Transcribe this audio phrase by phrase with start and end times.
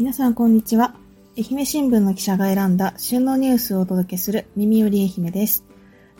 [0.00, 0.94] 皆さんこんにちは。
[1.36, 5.66] 愛媛新聞の記者が選んだ旬のニュースをお届けする耳より愛媛です。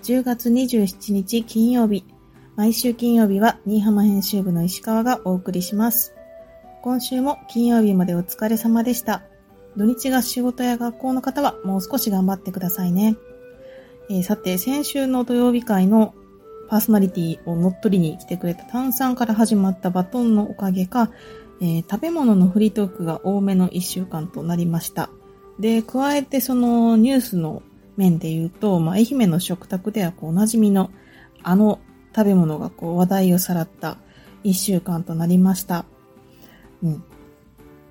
[0.03, 2.05] 10月27日金曜日。
[2.57, 6.13] 毎週金曜日は新居浜編集部の石川がお送りします。
[6.83, 9.23] 今週も金曜日までお疲れ様でした。
[9.79, 13.17] 土日が仕事や学校の方はもう少し頑張ってくださいね。
[14.11, 16.13] えー、さて、先週の土曜日会の
[16.69, 21.11] パーソナリティを乗っ取りに来てくれた炭酸から始まったバトンのおかげか、
[21.61, 25.11] えー、食べ物のフリートークが多めの一週間となりました。
[25.59, 27.63] で、加えてそのニュースの
[27.97, 30.91] 面で言うと、まあ、愛媛の食卓ではこうおなじみの
[31.43, 31.81] あの
[32.15, 33.99] 食べ物がこう話題をさらった
[34.43, 35.85] 一週間となりました。
[36.83, 37.05] うん。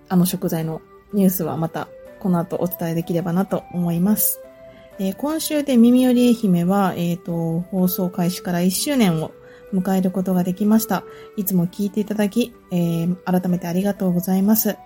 [0.07, 0.81] あの食材の
[1.13, 1.87] ニュースはまた
[2.19, 4.41] この後お伝えできればなと思います。
[4.99, 9.31] えー、今週で耳より愛媛は、えっ、ー、と、放送開始から1周年を
[9.73, 11.03] 迎えることができました。
[11.37, 14.77] いつも聞いていただき、えー、改めてありがとうございます。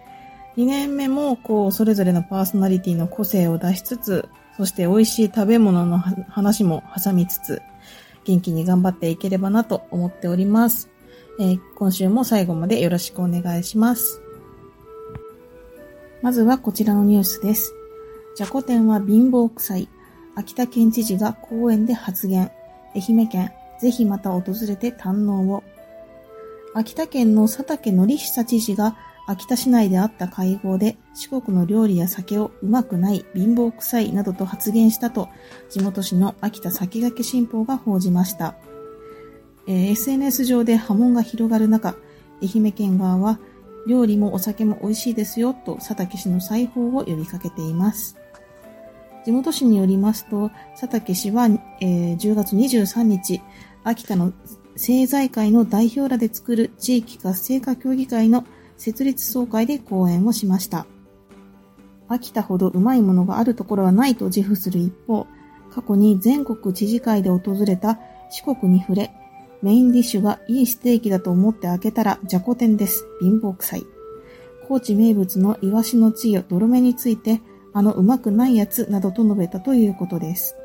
[0.57, 7.61] 2年目も、こう、それぞれのパーソナリティの個性を出しつつ、そして美味しい食べ物の話も挟みつつ、
[8.25, 10.89] 元気に頑張っていければなと思っております。
[11.39, 14.21] えー、今週も最後までよろしくお願いします。
[16.21, 17.73] まずはこちらのニュースです。
[18.35, 19.89] じゃこ天は貧乏臭い。
[20.35, 22.51] 秋田県知事が講演で発言。
[22.95, 25.63] 愛媛県ぜひまた訪れて堪能を。
[26.75, 35.29] 秋田県の佐竹則久知事が秋田市内であった会合で四国の料理や酒をうまくない貧乏臭いなどと発言したと
[35.69, 38.55] 地元紙の秋田先駆け新報が報じました。
[39.65, 41.95] えー、SNS 上で波紋が広がる中、
[42.41, 43.39] 愛媛県側は
[43.87, 48.17] 料理もお酒も美味しいですよと佐竹氏の裁縫を呼びかけています。
[49.25, 51.47] 地元紙によりますと、佐竹氏は、
[51.79, 53.41] えー、10月23日、
[53.83, 54.33] 秋田の
[54.73, 58.45] 政財界の代表らで作る地域活性化協議会の
[58.77, 60.85] 設立総会で講演をしました。
[62.07, 65.27] 秋田ほどうまいものがあるところはないと自負する一方、
[65.71, 67.99] 過去に全国知事会で訪れた
[68.29, 69.11] 四国に触れ、
[69.61, 73.05] メインディッシュがいいステーキだと思って開けたらじゃこ天です。
[73.21, 73.85] 貧乏臭い。
[74.67, 77.41] 高知名物のイワシの稚魚、泥目について、
[77.73, 80.55] あのうまくないやつなどと述べたということです。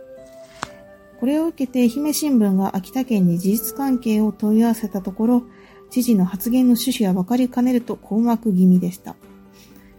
[1.19, 5.43] これを受けて愛媛新聞が秋田県に事実関係を問い合わせたところ、
[5.91, 9.17] 知事の発言の趣旨は分かりかねると困惑気味でした。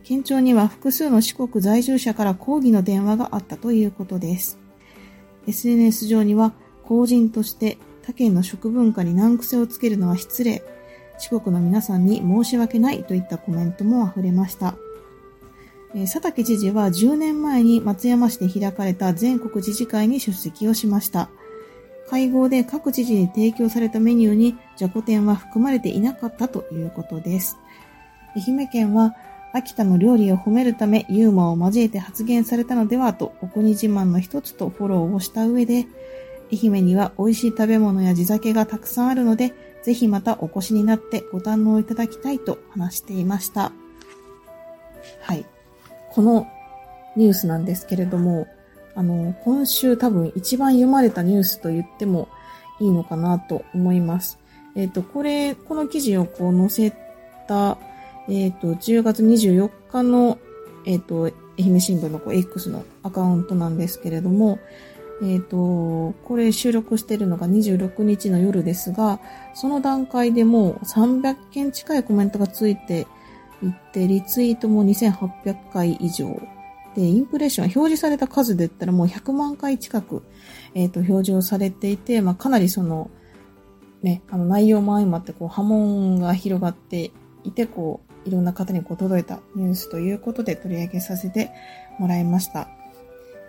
[0.03, 4.59] 県庁には複数の四国在住者から抗議の電話があったということです。
[5.47, 6.53] SNS 上には、
[6.83, 10.63] 公人として他県の食文化に難癖をつけるのは失礼。
[11.19, 14.75] 四国の皆さんに申し訳ないといったコメントも溢れました。
[15.93, 21.29] 佐竹知事は10年前に松山市で開かれた全国知事会に出席をしました。
[22.09, 27.57] 会合で各知事に提供されたメニューにじゃこ天は含まれていなかったということです。
[28.35, 29.15] 愛媛県は
[29.51, 35.87] 秋田の料理を褒めるためユーモアを交えて発言されたのではとお国自慢の一つとフォローをした上で、
[36.51, 43.71] 愛媛には美味しい食べ物や地酒がたくさんあるので、ぜひまたお越しになってご堪能いただきたいと話していました。
[45.21, 45.45] はい。
[46.11, 46.47] この
[47.15, 48.47] ニュースなんですけれども、
[48.95, 52.27] あの、今週多分一番読まれたニュースと言っても
[52.79, 54.39] いいのかなと思います。
[54.75, 56.95] えっ、ー、と、これ、この記事をこう載せ
[57.47, 57.77] た、
[58.27, 60.37] えっ、ー、と、10月24日の、
[60.85, 64.59] えっ、ー、と、愛媛新聞のこう X のアカウントなんですけれども、
[65.21, 69.19] えっ、と、これ収録しているのが26日の夜ですが、
[69.53, 73.05] その段階でもう300件近いコメントがついて
[73.63, 76.39] いって、リツイートも2800回以上。
[76.95, 80.23] で、インプレッション、表示された数で言ったらもう100万回近く、
[80.73, 83.09] えっ、ー、と、表示をされていて、まあ、かなりその、
[84.01, 87.11] ね、あの、内容も相まって、こう、波紋が広がって
[87.43, 91.51] いて、こう、いろんな方にこう届いたニュースということで取り上げさせて
[91.99, 92.69] もらいました。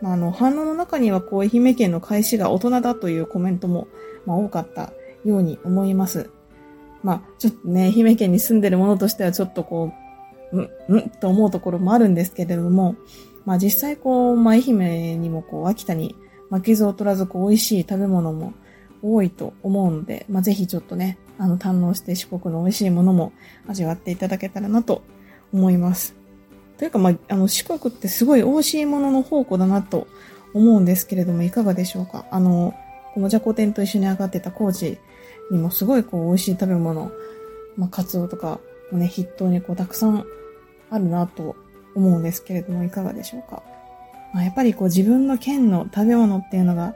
[0.01, 3.89] まあ、あの、反応の中には、こう、愛媛県の開始が大人だというコメントも、
[4.27, 4.93] まあ、多かった
[5.25, 6.31] ように思います。
[7.03, 10.00] まあ、ちょっとね、愛媛県に住んでるものとしては、ちょっとこう
[10.53, 12.97] う、ん、うんと思うところもあるんですけれども、
[13.45, 16.15] まあ実際こう、まあ愛媛にもこう、秋田に
[16.51, 18.53] 負けず劣らずこう、美味しい食べ物も
[19.03, 23.33] 多いと思うので、まあぜひちょっとね、あの、堪能して四国の美味しいものも
[23.67, 25.03] 味わっていただけたらなと
[25.53, 26.15] 思います。
[26.77, 30.07] というか、まあ、あの、四国ってすごい美味しいものの宝庫だなと
[30.53, 32.27] 思うんですけれども、いかがでしょうか？
[32.31, 32.75] あの、
[33.15, 34.99] このじゃこ天と一緒に上がってた高知
[35.51, 37.11] にもすごいこう、美味しい食べ物、
[37.77, 38.61] まあ、カツオとか
[38.93, 40.25] もね、筆頭にこう、たくさん
[40.91, 41.57] あるなと
[41.95, 43.63] 思うんですけれども、いかがでしょうか。
[44.33, 46.95] まあ、やっぱりこう自分の県の食べ物っていうのが、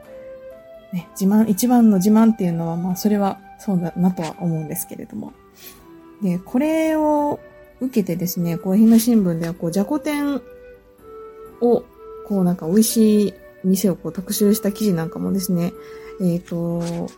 [0.93, 5.33] ね、自慢、一番の自慢っていうのは、まあそれはそうだなとは思うんですけれども。
[6.21, 7.39] で、これを
[7.81, 10.41] 受けてですね、こう、愛媛新聞では、こう、じゃこ天
[11.61, 11.83] を、
[12.27, 13.33] こう、なんか美味しい
[13.63, 15.73] 店をこう特集した記事なんかもですね、
[16.21, 17.09] えっ、ー、と、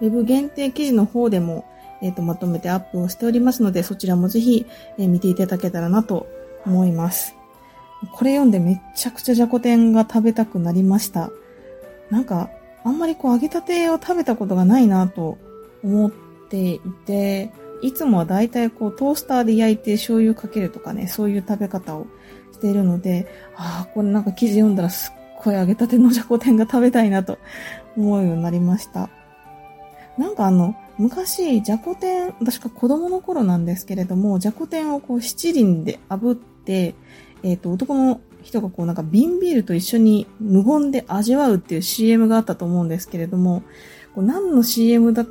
[0.00, 1.64] ウェブ限定記事の方でも、
[2.04, 4.66] えっ、ー、と、まとめてアップをしておりますので、そちらもぜひ、
[4.98, 6.26] え、見ていただけたらなと
[6.66, 7.34] 思います。
[8.12, 11.30] これ読んでめっちゃくちゃじゃこ天が食べたくなりました。
[12.10, 12.50] なんか、
[12.84, 15.38] あんまりこう揚げたてを食べたことがないなと
[15.82, 22.06] 思っていて、いつもはだいたいこうトースターで焼いて醤油かけるとかね、そういう食べ方を
[22.52, 23.26] しているので、
[23.56, 27.38] ああ、これなんか記事読んだらすっごい揚げたてのじゃこ天が食べたいなと
[27.96, 29.08] 思うようになりました。
[30.18, 36.94] なんかあの、昔、じゃこ天、私が子供の頃なんですけれども、じゃこ天をこう七輪で炙って、
[37.42, 43.62] えっ、ー、と、男の人がこうなんか瓶ビールと一緒に無言で味わうっていう CM があったと思うんですけれども、
[44.14, 45.26] こう何の CM だ、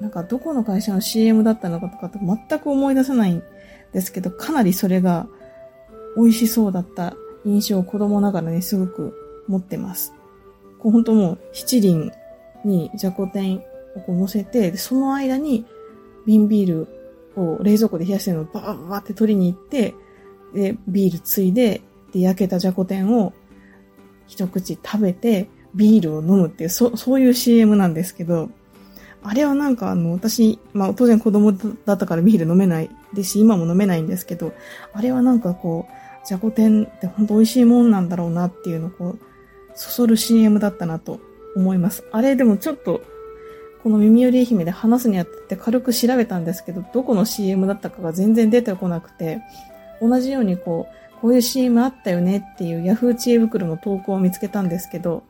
[0.00, 3.42] なんかどこの会社の CM だったのかとかって全く思い出せないん
[3.92, 5.26] ですけど、かなりそれが
[6.16, 10.12] 美味しそうだった印象を子供ながらにすごく持ってます。
[10.78, 12.12] こう本当もう七輪
[12.64, 13.62] にじゃこ天
[13.98, 15.66] をこう乗せて、その間に
[16.26, 16.88] 瓶ビール
[17.36, 19.94] を冷蔵庫で冷やしてるのをバーバーって取りに行って、
[20.54, 23.32] で、ビールついで、で、焼けたじゃこ天を
[24.26, 28.50] 一口食べて、ビールを飲むっていう、そ、そういう CM なんですけど、
[29.22, 34.52] あれはなんかあの、私、まあ当然子供だったからビール飲めないですし、今も飲めないんですけど、
[34.92, 39.18] あれはなんかこう、じゃこ天って本当美味しいもんなんだろうなっていうのをこう、
[39.74, 41.20] そそる CM だったなと
[41.56, 42.04] 思います。
[42.12, 43.00] あれでもちょっと、
[43.88, 49.40] この耳寄り愛媛で話すにあたって軽く調べたんですけど、どこの CM だったかが全然出てこなくて、
[50.02, 55.22] 同じようにこう、こういう CM あったよねっていう Yahoo 知恵袋の投稿を見つけたんですけど、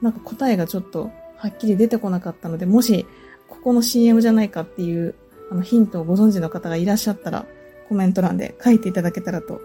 [0.00, 3.04] なんか答えがちょっとはっきり出てこなかったので、もし
[3.46, 5.14] ここの CM じゃないかっていう
[5.52, 7.44] あのヒントをご存知の方がいらっしゃったら
[7.90, 9.60] コメント欄で書いていただけたらと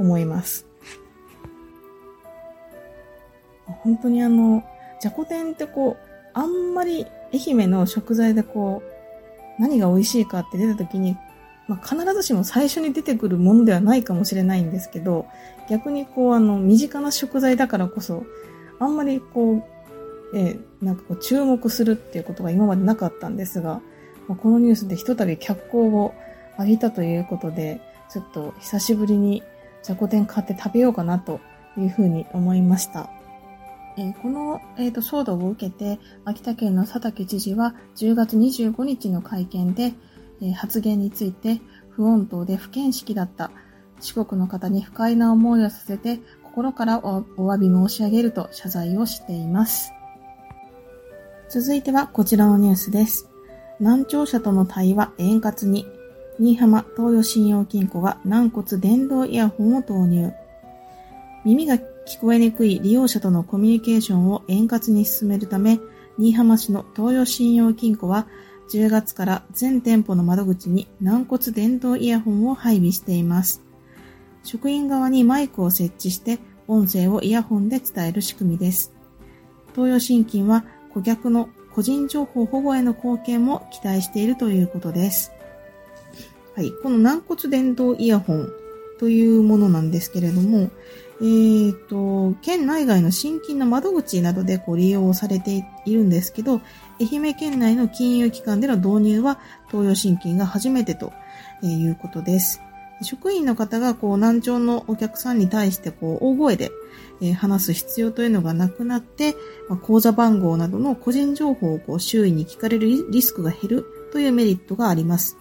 [0.00, 0.66] 思います。
[3.64, 4.64] 本当にあの、
[5.00, 7.06] じゃこ天ってこう、あんまり
[7.38, 8.82] 愛媛の食材でこ
[9.58, 11.16] う、何が美味しいかって出た時に、
[11.68, 15.26] まあ、必ずしも最初に出てくるものではないかもしれないんですけど、
[15.68, 18.24] 逆にこう、あの、身近な食材だからこそ、
[18.78, 23.80] あんまりこう、えー、なんかこう、注目するっていうことが今までなかったんですが、
[24.28, 26.14] まあ、このニュースでひとたび脚光を
[26.58, 27.80] 浴びたということで、
[28.10, 29.42] ちょっと久しぶりに
[29.82, 31.40] じゃこ天買って食べようかなと
[31.78, 33.08] いうふうに思いました。
[33.98, 39.94] え、この、えーと、騒動を受けて、秋田県の佐竹知事は10月25日の会見で、
[40.42, 41.60] え、発言について
[41.90, 43.50] 不穏当で不見識だった。
[44.00, 49.92] 四国の方に不快な思いをさせて心からお詫び申し上げると謝罪をしています。
[51.48, 53.30] 続いてはこちらのニュースです。
[53.80, 55.86] 難聴者との対話円滑に、
[56.38, 60.32] 新居浜東洋信用金庫が軟骨電動イヤホンを投入。
[61.44, 65.80] 耳が聞こえにくい利用者とのコミュニケーションを円滑に進めるため、
[66.18, 68.28] 新居浜市の東洋信用金庫は
[68.70, 73.60] 10月から全店舗の窓口に軟骨電動イヤホンを配備しています。
[74.44, 76.38] 職員側にマイクを設置して
[76.68, 78.92] 音声をイヤホンで伝える仕組みです。
[79.74, 80.64] 東洋信金は
[80.94, 85.32] 顧客の個人情報保護への貢献も期待しているということです。
[86.54, 86.70] はい。
[86.82, 88.48] この軟骨電動イヤホン
[88.98, 90.70] というものなんですけれども、
[91.20, 96.60] えっ、ー、と、県内外の新金の窓口などでこう利用されているんですけど、
[97.00, 99.38] 愛媛県内の金融機関での導入は
[99.70, 101.12] 東洋新金が初めてと
[101.62, 102.60] いうことです。
[103.02, 106.70] 職員の方がこう難聴のお客さんに対してこう大声で
[107.34, 109.36] 話す必要というのがなくなって、
[109.82, 115.36] 口座番号などの個人情報をこう周囲に聞かれるリスクが減るというメリットがあります。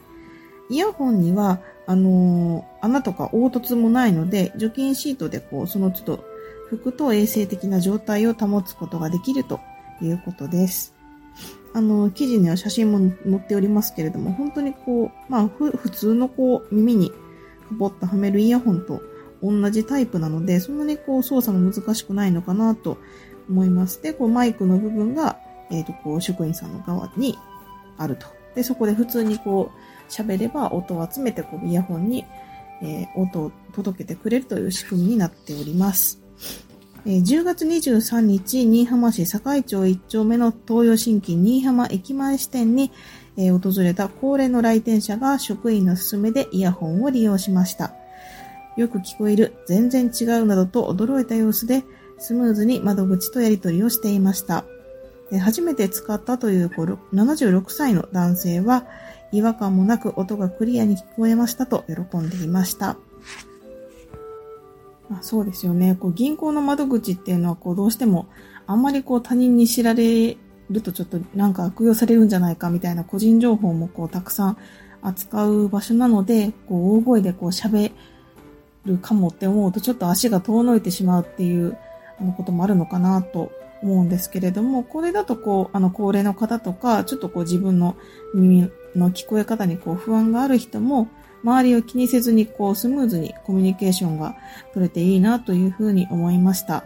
[0.70, 6.24] イヤホンにはあのー、穴とか凹凸もないので、除菌シートでこう、その都度、
[6.70, 9.60] 服と衛生的な状態を保つことができると
[10.02, 10.96] いうことです。
[11.74, 17.16] あの、記事には写真も載っておりますけれども、本当にこう、まあ、普通のこう、耳にか
[17.72, 19.02] ぼってはめるイヤホンと
[19.44, 22.98] 同じタイプなので、そんなにこう、操作も難しくないのかなと
[23.50, 24.02] 思います。
[24.02, 25.38] で、こう、マイクの部分が、
[25.70, 27.38] えっ、ー、と、こう、職員さんの側に
[27.98, 28.28] あると。
[28.56, 32.26] で、そこで普通にこう、喋れば音を集めてこうイヤホンに、
[32.82, 36.22] えー、音を届けてくれるという仕組みになっております。
[37.08, 42.92] えー、10月23日、新居浜市堺町1丁目の東洋新規新居浜駅前支店に、
[43.38, 47.94] えー、訪れた高齢の来店者が職員の勧めでイヤホンを利用しました。
[48.76, 51.84] よく聞こえる、全然違うなどと驚いた様子で、
[52.18, 54.66] スムーズに窓口とやり取りをしていました。
[55.42, 58.86] 初めて使ったという76歳の男性は、
[59.32, 62.98] 違和感もなく音がクリアに聞こえましたと喜んでいました。
[65.12, 65.96] あそうですよね。
[66.00, 68.28] こう銀行の窓口っていうのはこうどうしても
[68.66, 70.38] あんまりこう他人に知られ
[70.70, 74.58] るとちょっとなんか悪用されるんじゃないかみたいな個人情報もこうたくさん
[75.04, 77.92] 扱う場所なので、こう大声でこう喋
[78.86, 81.78] るかもって思うとちょっと足が遠のいてしまうっていう
[82.20, 83.52] あのこともあるのかなと
[83.84, 87.96] 思うんですけれども、これだとこう、あの高齢の方とか、ちょっとこう自分の
[88.34, 91.08] 耳の聞こえ方にこう不安がある人も、
[91.44, 94.36] 周りを気にせずにこうスムーズにコミュニケーションが
[94.74, 96.86] 取れていいなというふうに思いました。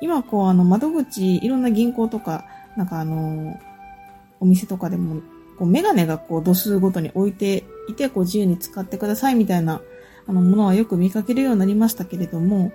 [0.00, 2.44] 今こうあの窓口、いろんな銀行とか、
[2.76, 3.58] なんかあの、
[4.40, 5.20] お店とかでも、
[5.58, 9.80] こうメガネがこう度数ごとに置いていて、こう自由に使ってくださいみたいな
[10.26, 12.72] あのものはよく見かけるようになりましたけれども、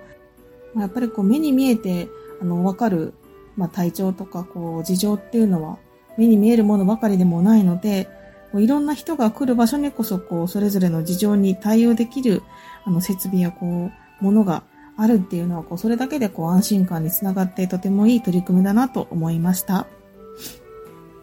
[0.76, 2.08] やっぱりこう目に見えて
[2.40, 3.14] あのわかる、
[3.56, 5.78] まあ、体調とかこう事情っていうのは
[6.16, 8.08] 目に見えるものばかりでもないので、
[8.54, 12.42] いろんな人が来る場所にこそ、こう、それぞれの事情に対応できる、
[12.84, 13.90] あの、設備や、こ
[14.20, 14.62] う、ものが
[14.96, 19.86] あるっていうのは、こう、それだけで、こう、安心感につながって、とてもいい取り組みだなと思いました。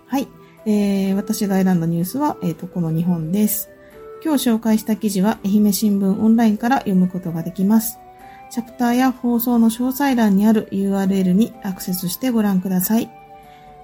[0.05, 0.27] はい。
[0.67, 3.69] えー、私が選んだニュースは、えっ、ー、と、この2本です。
[4.23, 7.99] 今日紹介した記事は、愛媛新聞オンラインから読むことができます。
[8.49, 13.09] チャプターや放送の詳細欄にある URL にアクセスしてご覧ください。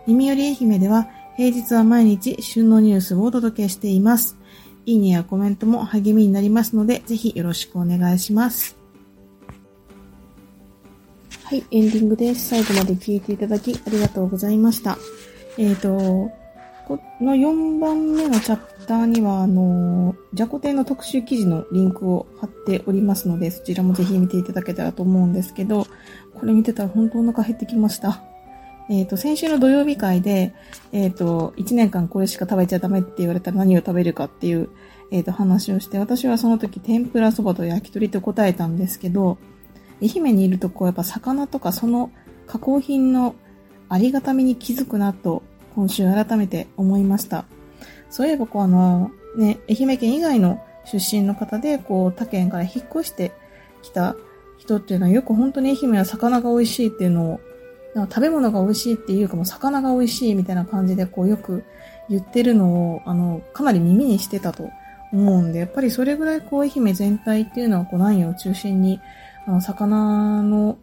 [0.07, 4.37] 耳より愛媛では、平日は毎日旬のニュースをお届けしています。
[4.85, 8.77] いいねやコメントも励みになりますので、ぜひよろしくお願いします。
[11.43, 12.49] はい、エンディングです。
[12.49, 14.97] 最後まで聞いていただきありがとうございました。
[15.57, 16.31] えっ、ー、と、
[16.87, 25.87] この4番目のチャプターには、あの、ジャコテンの特集記事のリンクを貼っておりますので、そちらもぜひ見ていただけたらと思うんですけど、
[26.33, 28.23] これ見てたら本当お腹減ってきました。
[28.91, 30.53] えっ、ー、と、先週の土曜日会で、
[30.91, 34.69] えっ、ー、と、1年間これしか食べちゃダメって言われたら何を食べるかっていう、
[35.11, 39.37] えっ、ー、と、話をして、私はその時天ぷらそばと焼き鳥と答えたんですけど、
[40.01, 42.11] 愛媛にいるとこうやっぱ魚とかその
[42.47, 43.35] 加工品の
[43.87, 45.41] ありがたみに気づくなと、
[45.73, 47.45] 今週改めて思いました。
[48.09, 53.31] そういえばこうあの、ね、愛媛県以外の出身の方で、こう他県から引っ越して
[53.83, 54.17] きた
[54.57, 57.39] 人っていうのはよく本当に愛媛は魚が美味しいっていうのを
[57.93, 61.63] なんか食べ物が美味しいっていうかもう魚が美味しいみたいな感じでこうよく
[62.09, 64.69] 言ってるのを、あの、かなり耳にしてたと
[65.13, 68.99] 思うんで、やっぱりそれぐらいこう愛媛全体っていうのはこう南予を中心に、
[69.47, 70.77] あの、魚の、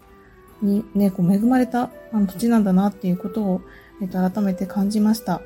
[0.62, 3.60] にね、こう恵まれたあの土地なんだなっていうことを、
[4.02, 5.40] えっと、改めて感じました。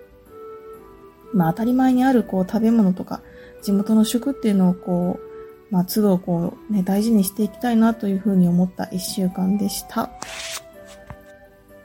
[1.35, 3.21] まあ当たり前にあるこう食べ物とか、
[3.63, 10.11] 地元の食っていうのをこう、まあ都度こうね、大事にしていきたいなというふうに思った一週間でした。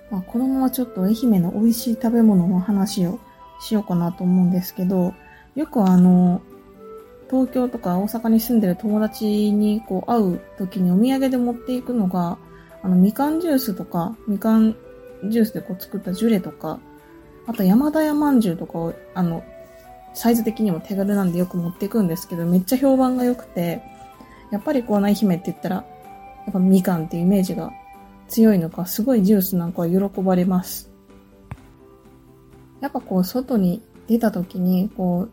[0.09, 3.19] まあ、このままちょっと愛媛の美味しい食べ物の話を
[3.59, 5.13] しようかなと思うんですけど、
[5.55, 6.41] よくあの、
[7.29, 12.37] 東京とか大阪に住んでる友達にこう会う時にお土産で持っていくのが、
[12.81, 14.75] あの、みかんジュースとか、みかん
[15.25, 16.79] ジュースでこう作ったジュレとか、
[17.47, 19.43] あと山田屋まんじゅうとかを、あの、
[20.13, 23.81] サイズ的にも手軽なんでよく持っていくんですけど、めっちゃ評判が良くて、
[24.51, 25.83] やっぱりこう愛媛って言ったら、や
[26.49, 27.71] っぱみかんっていうイメージが
[28.27, 30.91] 強いのか、すごいジュースなんかは喜ばれます。
[32.81, 35.29] やっぱこう、外に出た時に、こう、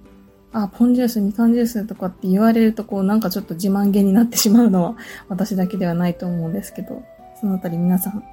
[0.53, 4.97] あ、ポンジュース、みかんジュースとかって言われると、こう、なんかちょっと自慢げになってしまうのは、
[5.29, 7.03] 私だけではないと思うんですけど、
[7.41, 8.25] そのあたり皆さん、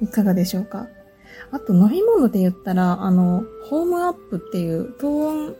[0.00, 0.86] いかがでしょうか？
[1.50, 5.56] あと、飲み物で言ったら、あの、ホームアップっていう、東温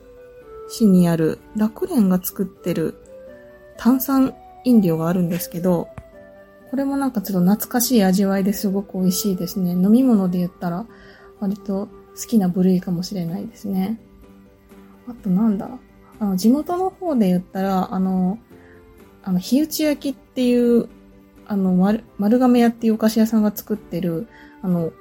[0.69, 2.95] 市にある楽蓮が作ってる
[3.77, 4.33] 炭酸
[4.63, 5.89] 飲料があるんですけど、
[6.75, 9.71] これもなんかちょっと懐かしい味わいですごく美味しいですね。
[9.71, 10.85] 飲み物で言ったら、
[11.39, 11.87] 割と
[12.19, 13.97] 好きな部類かもしれないですね。
[15.07, 15.69] あとなんだ？
[16.19, 18.39] あの、地元の方で言ったら、あの、
[19.23, 20.89] あの、火打ち焼きっていう、
[21.47, 24.27] あの、丸、丸亀屋っていうお菓子屋さんが作ってる、
[24.61, 24.91] あの、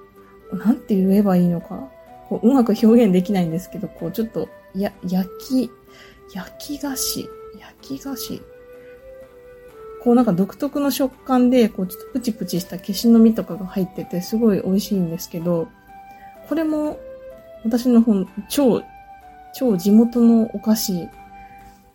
[0.52, 1.90] なんて言えばいいのか、
[2.28, 5.71] こううまく表現できないんですけど、こう、ちょっと、や、焼き、
[6.33, 7.28] 焼き菓子、
[7.59, 8.40] 焼き菓子
[10.04, 15.68] こうなんか独特の食感で、こうちょっとプチプチした消しの実とかが入っててすごい美味しいんですけど、
[16.46, 16.99] これも
[17.64, 18.82] 私の本、超、
[19.54, 21.08] 超地元のお菓子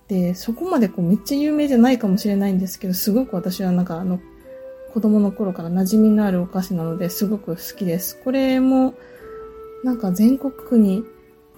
[0.07, 4.19] で、そこまでこうめっちゃ有名じゃないかもしれないんですけど、すごく私はなんかあの、
[4.91, 8.19] 子供の頃から馴染みのあるお菓子なのですごく好きです。
[8.23, 8.95] これも、
[9.83, 11.05] なんか全国区に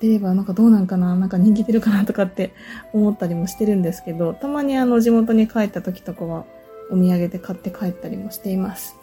[0.02, 2.54] 出ればなんかどうなんかななんか人気出るかなとかって
[2.92, 6.46] 思ったりもしてるんですけど、たまにあの地元に帰った時とかは
[6.92, 8.96] お土産で買って帰ったりもしています。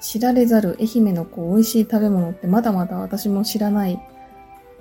[0.00, 4.00] 知られざる愛媛のこう美味しい食べ物ってまだまだ私も知らない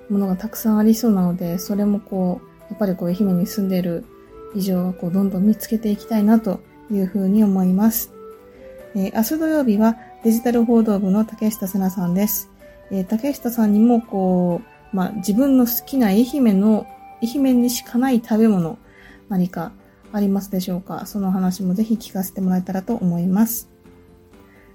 [0.09, 4.05] ものがたくさんありそうなので、それもこう、やっぱりこう愛媛に住んでいる
[4.55, 6.59] 以上はこうどんどん見つけていきたいなと
[6.91, 8.11] いうふうに思います。
[8.95, 12.49] えー、明日土曜日はデジタル報道部の竹下瀬奈さんです。
[12.91, 14.61] えー、竹下さんにもこ
[14.93, 16.87] う、まあ、自分の好きな愛媛の、
[17.21, 18.77] 愛媛にしかない食べ物、
[19.29, 19.71] 何か
[20.13, 21.05] ありますでしょうか？
[21.05, 23.69] その話もぜひ聞かせてもらえたらと思います。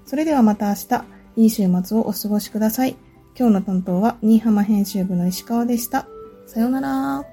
[0.05, 1.05] それではまた明日、
[1.37, 2.95] いい週末をお過ごしください。
[3.35, 6.07] 今日の担当は、新居浜編集部の石川でした。
[6.45, 7.32] さようなら。